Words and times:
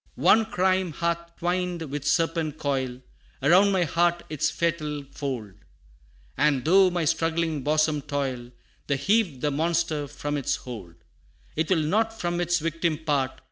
IV. 0.17 0.23
"One 0.23 0.45
crime 0.47 0.93
hath 0.93 1.35
twined 1.37 1.83
with 1.91 2.07
serpent 2.07 2.57
coil 2.57 3.01
Around 3.43 3.71
my 3.71 3.83
heart 3.83 4.23
its 4.31 4.49
fatal 4.49 5.03
fold; 5.11 5.53
And 6.35 6.65
though 6.65 6.89
my 6.89 7.05
struggling 7.05 7.61
bosom 7.61 8.01
toil, 8.01 8.49
To 8.87 8.95
heave 8.95 9.41
the 9.41 9.51
monster 9.51 10.07
from 10.07 10.37
its 10.37 10.55
hold 10.55 10.95
It 11.55 11.69
will 11.69 11.83
not 11.83 12.19
from 12.19 12.41
its 12.41 12.57
victim 12.57 12.97
part. 12.97 13.33